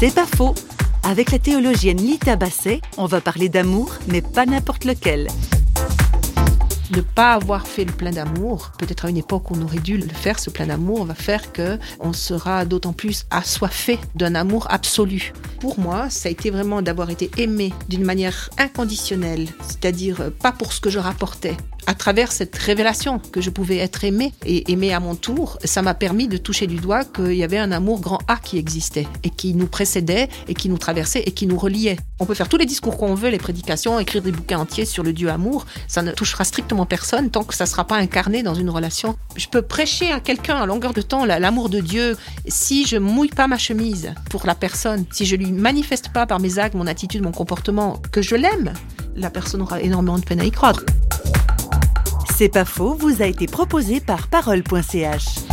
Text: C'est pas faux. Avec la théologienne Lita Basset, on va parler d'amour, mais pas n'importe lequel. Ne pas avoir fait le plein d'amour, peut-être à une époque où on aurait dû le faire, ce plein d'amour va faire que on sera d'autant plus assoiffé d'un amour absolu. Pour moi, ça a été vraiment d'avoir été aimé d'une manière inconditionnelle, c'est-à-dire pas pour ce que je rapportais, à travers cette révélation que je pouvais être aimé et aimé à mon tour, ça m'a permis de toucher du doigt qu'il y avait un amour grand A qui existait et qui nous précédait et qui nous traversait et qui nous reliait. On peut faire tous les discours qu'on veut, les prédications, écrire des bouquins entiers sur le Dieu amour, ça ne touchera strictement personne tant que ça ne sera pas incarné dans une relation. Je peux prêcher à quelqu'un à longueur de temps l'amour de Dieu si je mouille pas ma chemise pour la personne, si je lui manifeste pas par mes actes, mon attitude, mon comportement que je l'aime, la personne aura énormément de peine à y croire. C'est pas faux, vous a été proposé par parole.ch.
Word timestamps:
C'est 0.00 0.14
pas 0.14 0.24
faux. 0.24 0.54
Avec 1.02 1.30
la 1.30 1.38
théologienne 1.38 1.98
Lita 1.98 2.34
Basset, 2.34 2.80
on 2.96 3.04
va 3.04 3.20
parler 3.20 3.50
d'amour, 3.50 3.92
mais 4.08 4.22
pas 4.22 4.46
n'importe 4.46 4.86
lequel. 4.86 5.28
Ne 6.96 7.02
pas 7.02 7.34
avoir 7.34 7.66
fait 7.66 7.84
le 7.84 7.92
plein 7.92 8.10
d'amour, 8.10 8.72
peut-être 8.78 9.04
à 9.04 9.10
une 9.10 9.18
époque 9.18 9.50
où 9.50 9.56
on 9.58 9.62
aurait 9.62 9.78
dû 9.78 9.98
le 9.98 10.08
faire, 10.08 10.38
ce 10.38 10.48
plein 10.48 10.68
d'amour 10.68 11.04
va 11.04 11.14
faire 11.14 11.52
que 11.52 11.78
on 12.00 12.14
sera 12.14 12.64
d'autant 12.64 12.94
plus 12.94 13.26
assoiffé 13.30 13.98
d'un 14.14 14.34
amour 14.36 14.66
absolu. 14.70 15.34
Pour 15.60 15.78
moi, 15.78 16.08
ça 16.08 16.30
a 16.30 16.32
été 16.32 16.48
vraiment 16.48 16.80
d'avoir 16.80 17.10
été 17.10 17.30
aimé 17.36 17.74
d'une 17.86 18.02
manière 18.02 18.48
inconditionnelle, 18.56 19.46
c'est-à-dire 19.60 20.32
pas 20.42 20.52
pour 20.52 20.72
ce 20.72 20.80
que 20.80 20.88
je 20.88 20.98
rapportais, 20.98 21.54
à 21.86 21.94
travers 21.94 22.30
cette 22.30 22.56
révélation 22.56 23.18
que 23.18 23.40
je 23.40 23.50
pouvais 23.50 23.78
être 23.78 24.04
aimé 24.04 24.32
et 24.44 24.70
aimé 24.70 24.92
à 24.92 25.00
mon 25.00 25.14
tour, 25.14 25.58
ça 25.64 25.82
m'a 25.82 25.94
permis 25.94 26.28
de 26.28 26.36
toucher 26.36 26.66
du 26.66 26.76
doigt 26.76 27.04
qu'il 27.04 27.34
y 27.34 27.42
avait 27.42 27.58
un 27.58 27.72
amour 27.72 28.00
grand 28.00 28.20
A 28.28 28.36
qui 28.36 28.58
existait 28.58 29.08
et 29.24 29.30
qui 29.30 29.54
nous 29.54 29.66
précédait 29.66 30.28
et 30.48 30.54
qui 30.54 30.68
nous 30.68 30.78
traversait 30.78 31.24
et 31.26 31.32
qui 31.32 31.46
nous 31.46 31.58
reliait. 31.58 31.96
On 32.18 32.26
peut 32.26 32.34
faire 32.34 32.48
tous 32.48 32.58
les 32.58 32.66
discours 32.66 32.96
qu'on 32.96 33.14
veut, 33.14 33.30
les 33.30 33.38
prédications, 33.38 33.98
écrire 33.98 34.22
des 34.22 34.32
bouquins 34.32 34.60
entiers 34.60 34.84
sur 34.84 35.02
le 35.02 35.12
Dieu 35.12 35.30
amour, 35.30 35.66
ça 35.88 36.02
ne 36.02 36.12
touchera 36.12 36.44
strictement 36.44 36.86
personne 36.86 37.30
tant 37.30 37.44
que 37.44 37.54
ça 37.54 37.64
ne 37.64 37.68
sera 37.68 37.84
pas 37.84 37.96
incarné 37.96 38.42
dans 38.42 38.54
une 38.54 38.70
relation. 38.70 39.16
Je 39.36 39.48
peux 39.48 39.62
prêcher 39.62 40.12
à 40.12 40.20
quelqu'un 40.20 40.56
à 40.56 40.66
longueur 40.66 40.92
de 40.92 41.02
temps 41.02 41.24
l'amour 41.24 41.70
de 41.70 41.80
Dieu 41.80 42.16
si 42.46 42.86
je 42.86 42.98
mouille 42.98 43.30
pas 43.30 43.48
ma 43.48 43.58
chemise 43.58 44.14
pour 44.30 44.46
la 44.46 44.54
personne, 44.54 45.06
si 45.10 45.26
je 45.26 45.36
lui 45.36 45.49
manifeste 45.58 46.12
pas 46.12 46.26
par 46.26 46.40
mes 46.40 46.58
actes, 46.58 46.74
mon 46.74 46.86
attitude, 46.86 47.22
mon 47.22 47.32
comportement 47.32 48.00
que 48.12 48.22
je 48.22 48.36
l'aime, 48.36 48.72
la 49.16 49.30
personne 49.30 49.62
aura 49.62 49.80
énormément 49.80 50.18
de 50.18 50.24
peine 50.24 50.40
à 50.40 50.44
y 50.44 50.50
croire. 50.50 50.80
C'est 52.36 52.48
pas 52.48 52.64
faux, 52.64 52.94
vous 52.94 53.22
a 53.22 53.26
été 53.26 53.46
proposé 53.46 54.00
par 54.00 54.28
parole.ch. 54.28 55.49